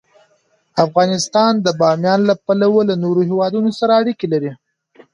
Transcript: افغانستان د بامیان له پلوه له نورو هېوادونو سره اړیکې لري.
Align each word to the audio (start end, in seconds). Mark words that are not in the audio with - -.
افغانستان 0.85 1.51
د 1.65 1.67
بامیان 1.79 2.19
له 2.29 2.35
پلوه 2.45 2.81
له 2.89 2.95
نورو 3.03 3.21
هېوادونو 3.29 3.69
سره 3.79 3.91
اړیکې 4.01 4.27
لري. 4.33 4.51